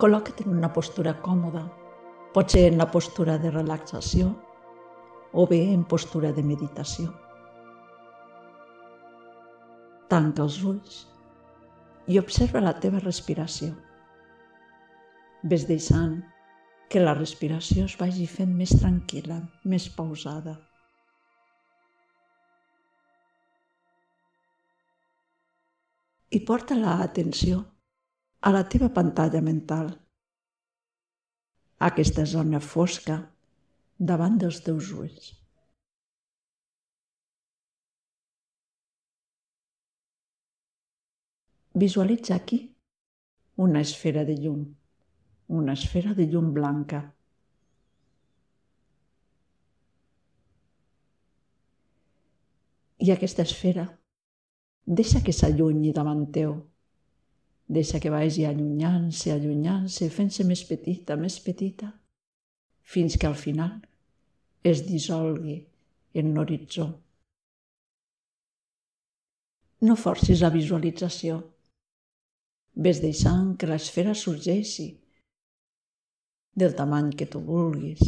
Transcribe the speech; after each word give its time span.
Col·loca't 0.00 0.38
en 0.46 0.54
una 0.56 0.70
postura 0.72 1.12
còmoda, 1.20 1.66
pot 2.32 2.52
ser 2.54 2.62
en 2.70 2.78
la 2.80 2.86
postura 2.88 3.34
de 3.38 3.50
relaxació 3.52 4.30
o 5.32 5.46
bé 5.50 5.58
en 5.74 5.82
postura 5.84 6.30
de 6.32 6.40
meditació. 6.42 7.10
Tanca 10.08 10.46
els 10.46 10.56
ulls 10.70 10.94
i 12.08 12.16
observa 12.18 12.62
la 12.64 12.72
teva 12.80 13.02
respiració. 13.02 13.74
Ves 15.52 15.66
deixant 15.68 16.16
que 16.90 17.02
la 17.04 17.12
respiració 17.18 17.84
es 17.86 17.98
vagi 18.00 18.24
fent 18.26 18.54
més 18.56 18.72
tranquil·la, 18.80 19.36
més 19.64 19.90
pausada. 19.94 20.56
I 26.30 26.40
porta 26.48 26.78
la 26.78 26.96
atenció 27.04 27.60
a 28.40 28.50
la 28.56 28.62
teva 28.72 28.88
pantalla 28.88 29.40
mental, 29.40 29.90
aquesta 31.90 32.24
zona 32.24 32.60
fosca 32.60 33.18
davant 34.12 34.40
dels 34.40 34.62
teus 34.64 34.90
ulls. 34.96 35.30
Visualitza 41.80 42.34
aquí 42.34 42.60
una 43.56 43.80
esfera 43.80 44.24
de 44.24 44.36
llum 44.36 44.68
una 45.50 45.72
esfera 45.72 46.14
de 46.14 46.26
llum 46.30 46.52
blanca. 46.54 47.00
I 53.02 53.10
aquesta 53.10 53.42
esfera 53.42 53.88
deixa 55.00 55.24
que 55.26 55.34
s'allunyi 55.34 55.90
davant 55.96 56.28
teu. 56.36 56.69
Deixa 57.70 58.00
que 58.02 58.10
vagi 58.10 58.44
allunyant-se, 58.48 59.30
allunyant-se, 59.30 60.08
fent-se 60.10 60.46
més 60.46 60.64
petita, 60.66 61.14
més 61.16 61.36
petita, 61.44 61.92
fins 62.82 63.14
que 63.14 63.28
al 63.28 63.36
final 63.38 63.76
es 64.66 64.82
dissolgui 64.88 65.60
en 66.18 66.32
l'horitzó. 66.34 66.88
No 69.86 69.96
forcis 69.96 70.42
la 70.42 70.50
visualització. 70.52 71.38
Ves 72.84 73.00
deixant 73.02 73.54
que 73.56 73.68
l'esfera 73.70 74.16
sorgeixi 74.18 74.88
del 76.60 76.74
tamany 76.76 77.14
que 77.16 77.28
tu 77.30 77.40
vulguis. 77.46 78.02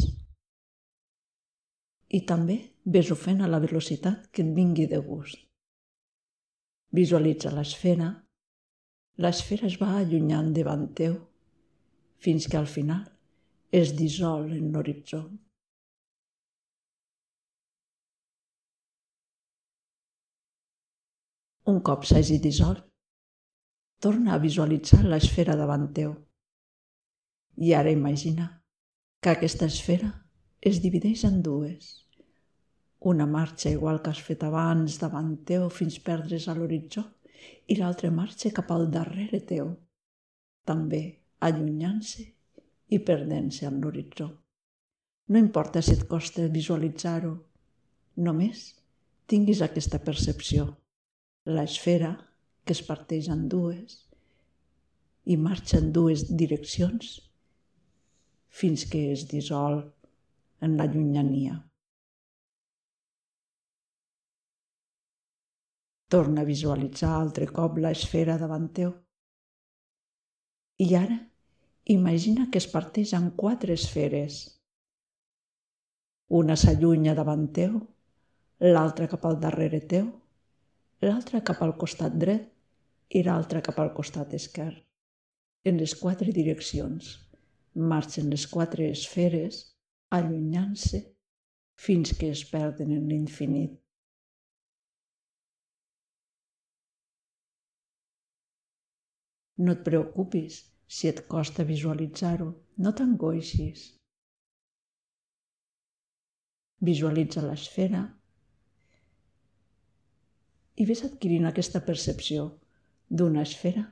I 2.13 2.21
també 2.29 2.59
ves-ho 2.85 3.15
fent 3.17 3.41
a 3.41 3.49
la 3.49 3.61
velocitat 3.63 4.27
que 4.29 4.43
et 4.45 4.51
vingui 4.53 4.85
de 4.91 4.99
gust. 5.07 5.39
Visualitza 6.93 7.49
l'esfera. 7.55 8.11
L'esfera 9.21 9.67
es 9.69 9.75
va 9.77 9.91
allunyant 9.99 10.47
davant 10.57 10.87
teu 10.97 11.17
fins 12.25 12.47
que 12.49 12.57
al 12.57 12.65
final 12.65 13.03
es 13.79 13.93
dissol 13.99 14.47
en 14.55 14.71
l'horitzó. 14.73 15.19
Un 21.69 21.79
cop 21.85 22.09
s'hagi 22.09 22.39
dissolt, 22.41 22.81
torna 24.01 24.33
a 24.33 24.41
visualitzar 24.41 25.03
l'esfera 25.05 25.53
davant 25.55 25.91
teu 25.95 26.15
i 27.61 27.73
ara 27.77 27.93
imagina 27.93 28.49
que 29.21 29.29
aquesta 29.31 29.69
esfera 29.69 30.09
es 30.59 30.81
divideix 30.81 31.23
en 31.29 31.41
dues. 31.45 31.99
Una 32.99 33.27
marxa 33.27 33.69
igual 33.69 34.01
que 34.01 34.09
has 34.09 34.25
fet 34.25 34.43
abans 34.43 34.97
davant 34.99 35.35
teu 35.45 35.69
fins 35.69 35.99
perdre's 36.01 36.49
a 36.49 36.57
l'horitzó 36.57 37.05
i 37.67 37.77
l'altra 37.79 38.11
marxa 38.11 38.51
cap 38.55 38.71
al 38.71 38.89
darrere 38.91 39.39
teu, 39.49 39.71
també 40.67 41.01
allunyant-se 41.39 42.25
i 42.93 42.99
perdent-se 42.99 43.65
en 43.67 43.81
l'horitzó. 43.81 44.29
No 45.31 45.39
importa 45.39 45.81
si 45.81 45.95
et 45.95 46.05
costa 46.07 46.47
visualitzar-ho, 46.51 47.33
només 48.27 48.63
tinguis 49.27 49.61
aquesta 49.63 49.99
percepció. 50.03 50.67
L'esfera, 51.45 52.13
que 52.63 52.75
es 52.75 52.83
parteix 52.87 53.29
en 53.31 53.47
dues 53.51 53.97
i 55.25 55.37
marxa 55.39 55.79
en 55.79 55.91
dues 55.95 56.25
direccions, 56.29 57.17
fins 58.47 58.85
que 58.91 59.09
es 59.11 59.25
dissol 59.31 59.81
en 60.63 60.77
la 60.77 60.85
llunyania. 60.87 61.57
Torna 66.13 66.41
a 66.41 66.45
visualitzar 66.45 67.11
altre 67.17 67.47
cop 67.49 67.79
l'esfera 67.81 68.35
davant 68.37 68.67
teu. 68.77 68.91
I 70.85 70.87
ara 70.99 71.15
imagina 71.95 72.45
que 72.51 72.61
es 72.61 72.67
parteix 72.69 73.15
en 73.17 73.31
quatre 73.39 73.73
esferes. 73.73 74.37
Una 76.39 76.53
s'allunya 76.53 77.17
davant 77.17 77.47
teu, 77.57 77.81
l'altra 78.61 79.09
cap 79.09 79.25
al 79.25 79.41
darrere 79.41 79.81
teu, 79.95 80.05
l'altra 81.01 81.41
cap 81.49 81.65
al 81.65 81.73
costat 81.81 82.13
dret 82.25 82.45
i 83.17 83.25
l'altra 83.25 83.65
cap 83.65 83.81
al 83.81 83.93
costat 83.97 84.37
esquerre, 84.37 84.83
en 85.65 85.81
les 85.81 85.97
quatre 85.97 86.29
direccions 86.31 87.15
marxen 87.73 88.29
les 88.29 88.45
quatre 88.53 88.91
esferes 88.93 89.63
allunyant-se 90.13 91.07
fins 91.73 92.13
que 92.19 92.29
es 92.29 92.45
perden 92.45 92.93
en 92.93 93.09
l'infinit. 93.09 93.82
No 99.57 99.73
et 99.75 99.83
preocupis 99.85 100.61
si 100.87 101.09
et 101.09 101.21
costa 101.29 101.63
visualitzar-ho, 101.63 102.49
no 102.77 102.91
t'angoixis. 102.91 103.85
Visualitza 106.83 107.43
l'esfera 107.45 108.01
i 110.75 110.87
ves 110.89 111.03
adquirint 111.05 111.45
aquesta 111.49 111.83
percepció 111.85 112.47
d'una 113.09 113.43
esfera 113.45 113.85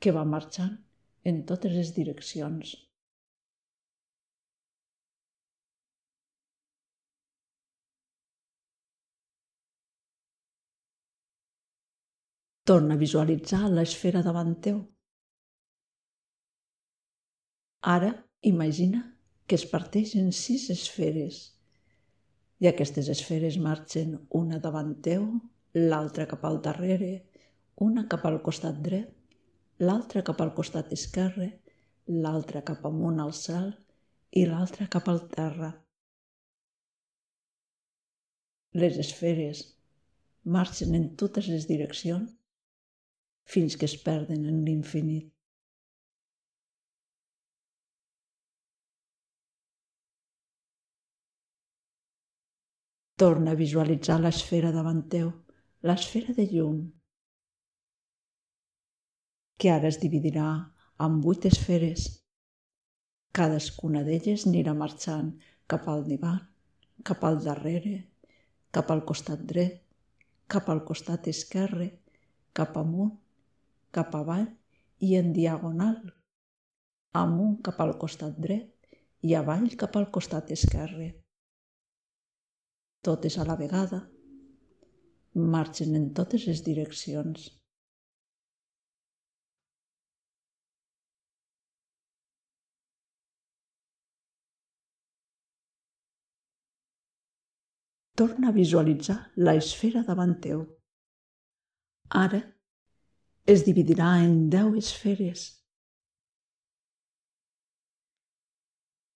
que 0.00 0.14
va 0.16 0.24
marxant 0.24 0.74
en 1.24 1.44
totes 1.48 1.72
les 1.72 1.92
direccions. 1.96 2.74
Torna 12.64 12.94
a 12.96 13.00
visualitzar 13.00 13.68
l'esfera 13.70 14.22
davant 14.24 14.54
teu. 14.66 14.78
Ara 17.94 18.12
imagina 18.52 19.02
que 19.46 19.58
es 19.60 19.66
parteix 19.72 20.14
en 20.20 20.30
sis 20.32 20.70
esferes 20.72 21.40
i 22.64 22.70
aquestes 22.70 23.10
esferes 23.12 23.58
marxen 23.60 24.14
una 24.40 24.60
davant 24.66 24.94
teu, 25.04 25.26
l'altra 25.76 26.24
cap 26.30 26.46
al 26.48 26.62
darrere, 26.64 27.12
una 27.88 28.06
cap 28.08 28.24
al 28.24 28.40
costat 28.46 28.80
dret 28.86 29.12
l'altre 29.78 30.22
cap 30.22 30.40
al 30.40 30.52
costat 30.54 30.92
esquerre, 30.92 31.48
l'altre 32.06 32.62
cap 32.62 32.84
amunt 32.86 33.18
al 33.20 33.32
cel 33.32 33.72
i 34.30 34.44
l'altre 34.46 34.86
cap 34.88 35.08
al 35.08 35.20
terra. 35.30 35.72
Les 38.74 38.98
esferes 38.98 39.64
marxen 40.44 40.94
en 40.94 41.08
totes 41.16 41.48
les 41.48 41.66
direccions 41.66 42.32
fins 43.44 43.76
que 43.76 43.86
es 43.90 43.96
perden 44.00 44.44
en 44.50 44.64
l'infinit. 44.66 45.30
Torna 53.22 53.52
a 53.54 53.58
visualitzar 53.58 54.18
l'esfera 54.20 54.72
davant 54.74 55.04
teu, 55.12 55.30
l'esfera 55.86 56.34
de 56.34 56.48
llum, 56.50 56.80
que 59.60 59.70
ara 59.70 59.88
es 59.88 60.00
dividirà 60.02 60.48
en 61.06 61.20
vuit 61.22 61.46
esferes. 61.50 62.08
Cadascuna 63.38 64.02
d'elles 64.06 64.48
anirà 64.50 64.74
marxant 64.74 65.30
cap 65.70 65.86
al 65.92 66.02
divan, 66.08 66.40
cap 67.06 67.22
al 67.28 67.38
darrere, 67.46 67.96
cap 68.74 68.90
al 68.90 69.04
costat 69.08 69.46
dret, 69.52 69.80
cap 70.50 70.68
al 70.70 70.82
costat 70.90 71.30
esquerre, 71.30 71.88
cap 72.52 72.76
amunt, 72.82 73.14
cap 73.96 74.14
avall 74.18 74.46
i 75.08 75.14
en 75.18 75.32
diagonal, 75.36 75.98
amunt 77.20 77.60
cap 77.66 77.80
al 77.84 77.94
costat 78.00 78.38
dret 78.46 78.70
i 79.24 79.34
avall 79.38 79.68
cap 79.80 79.96
al 79.96 80.10
costat 80.16 80.50
esquerre. 80.56 81.10
Totes 83.04 83.38
a 83.38 83.44
la 83.48 83.56
vegada 83.60 84.00
marxen 85.34 85.94
en 85.98 86.08
totes 86.14 86.46
les 86.48 86.62
direccions. 86.64 87.50
Torna 98.14 98.52
a 98.52 98.54
visualitzar 98.54 99.16
l'esfera 99.36 100.04
davant 100.06 100.36
teu. 100.40 100.60
Ara 102.20 102.38
es 103.44 103.64
dividirà 103.66 104.16
en 104.24 104.48
deu 104.50 104.74
esferes. 104.78 105.50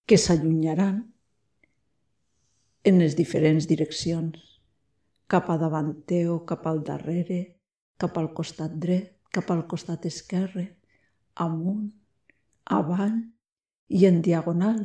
que 0.08 0.16
s'allunyaran 0.16 1.02
en 2.88 3.00
les 3.02 3.12
diferents 3.12 3.66
direccions, 3.68 4.38
cap 5.28 5.50
a 5.52 5.58
davant 5.60 5.90
teu, 6.08 6.38
cap 6.48 6.64
al 6.70 6.80
darrere, 6.80 7.42
cap 8.00 8.16
al 8.16 8.30
costat 8.32 8.78
dret, 8.80 9.10
cap 9.28 9.50
al 9.52 9.66
costat 9.68 10.06
esquerre, 10.08 10.64
amunt, 11.44 11.90
avall 12.78 13.18
i 13.92 14.06
en 14.08 14.22
diagonal, 14.24 14.80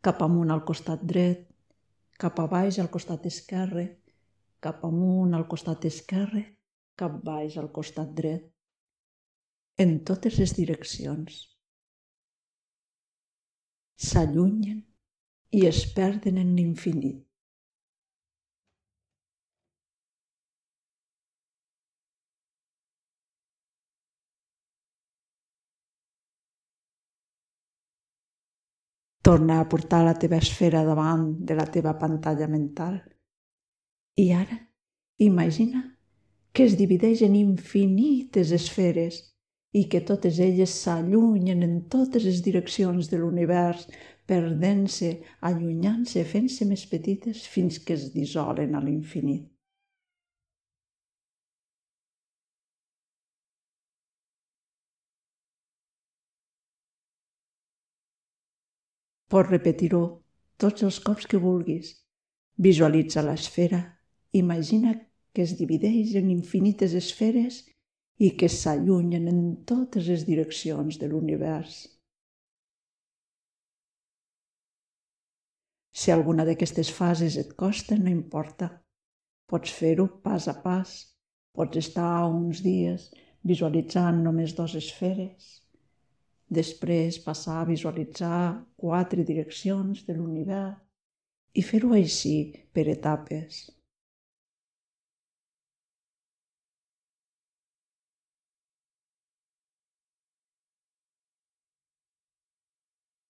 cap 0.00 0.24
amunt 0.24 0.54
al 0.54 0.64
costat 0.64 1.04
dret, 1.04 1.44
cap 2.16 2.40
a 2.40 2.48
baix 2.48 2.80
al 2.80 2.88
costat 2.88 3.28
esquerre, 3.28 3.90
cap 4.64 4.80
amunt 4.88 5.36
al 5.36 5.44
costat 5.44 5.84
esquerre, 5.84 6.55
cap 7.00 7.18
baix 7.24 7.56
al 7.60 7.68
costat 7.78 8.12
dret, 8.20 8.46
en 9.84 9.98
totes 10.08 10.38
les 10.40 10.54
direccions 10.56 11.42
s'allunyen 14.08 14.82
i 15.58 15.66
es 15.68 15.82
perden 15.96 16.38
en 16.42 16.54
l'infinit. 16.56 17.22
Torna 29.26 29.58
a 29.60 29.68
portar 29.68 30.04
la 30.06 30.14
teva 30.22 30.38
esfera 30.38 30.84
davant 30.86 31.24
de 31.48 31.54
la 31.58 31.66
teva 31.76 31.96
pantalla 31.98 32.46
mental. 32.46 33.00
I 34.22 34.30
ara, 34.32 34.58
imagina 35.18 35.95
que 36.56 36.64
es 36.64 36.74
divideix 36.80 37.20
en 37.20 37.34
infinites 37.36 38.50
esferes 38.56 39.16
i 39.76 39.82
que 39.92 40.00
totes 40.10 40.38
elles 40.40 40.72
s'allunyen 40.82 41.64
en 41.66 41.74
totes 41.94 42.24
les 42.24 42.38
direccions 42.46 43.10
de 43.10 43.18
l'univers, 43.20 43.82
perdent-se, 44.30 45.10
allunyant-se, 45.48 46.22
fent-se 46.30 46.64
més 46.70 46.84
petites 46.92 47.42
fins 47.54 47.76
que 47.84 47.92
es 47.98 48.06
dissolen 48.14 48.72
a 48.72 48.80
l'infinit. 48.86 49.44
Pots 59.28 59.50
repetir-ho 59.50 60.00
tots 60.56 60.86
els 60.88 61.02
cops 61.04 61.28
que 61.28 61.42
vulguis. 61.42 61.92
Visualitza 62.56 63.26
l'esfera. 63.26 63.82
Imagina 64.40 64.94
que 65.36 65.44
es 65.44 65.52
divideix 65.58 66.14
en 66.16 66.30
infinites 66.32 66.94
esferes 66.96 67.58
i 68.16 68.30
que 68.40 68.48
s'allunyen 68.48 69.28
en 69.28 69.42
totes 69.68 70.08
les 70.08 70.24
direccions 70.24 70.96
de 70.96 71.10
l'univers. 71.10 71.74
Si 75.92 76.14
alguna 76.14 76.46
d'aquestes 76.48 76.88
fases 77.00 77.36
et 77.42 77.52
costa, 77.60 78.00
no 78.00 78.08
importa. 78.08 78.70
Pots 79.48 79.76
fer-ho 79.76 80.08
pas 80.24 80.48
a 80.48 80.56
pas. 80.64 80.96
Pots 81.52 81.84
estar 81.84 82.24
uns 82.32 82.64
dies 82.64 83.10
visualitzant 83.44 84.24
només 84.24 84.56
dues 84.56 84.74
esferes. 84.80 85.52
Després 86.48 87.20
passar 87.28 87.60
a 87.60 87.68
visualitzar 87.68 88.40
quatre 88.80 89.24
direccions 89.28 90.04
de 90.08 90.16
l'univers 90.16 90.80
i 91.56 91.62
fer-ho 91.64 91.92
així 91.96 92.36
per 92.72 92.88
etapes. 92.92 93.66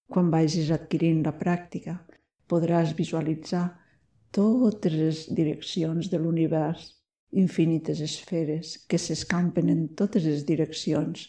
Quan 0.07 0.31
vagis 0.31 0.71
adquirint 0.75 1.25
la 1.27 1.33
pràctica, 1.35 1.97
podràs 2.47 2.95
visualitzar 2.99 3.65
totes 4.37 4.95
les 4.95 5.25
direccions 5.35 6.11
de 6.13 6.21
l'univers, 6.23 6.93
infinites 7.33 8.01
esferes 8.05 8.77
que 8.89 9.01
s'escampen 9.03 9.73
en 9.73 9.83
totes 9.99 10.25
les 10.29 10.45
direccions, 10.47 11.27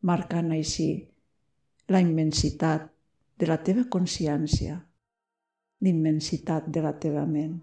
marcant 0.00 0.52
així 0.54 0.88
la 1.90 2.00
immensitat 2.04 2.86
de 3.40 3.50
la 3.50 3.58
teva 3.66 3.88
consciència, 3.90 4.78
l'immensitat 5.82 6.70
de 6.70 6.84
la 6.86 6.94
teva 7.02 7.26
ment. 7.26 7.58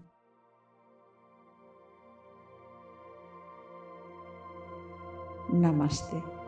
Namaste. 5.52 6.41